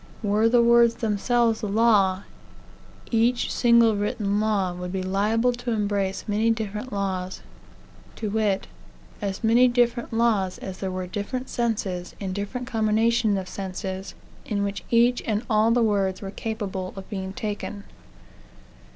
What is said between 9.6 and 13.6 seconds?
different laws as there were different senses, and different combinations of